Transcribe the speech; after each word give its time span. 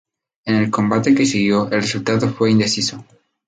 En 0.45 0.55
el 0.55 0.71
combate 0.71 1.13
que 1.13 1.27
siguió, 1.27 1.65
el 1.65 1.83
resultado 1.83 2.27
fue 2.33 2.49
indeciso. 2.49 3.05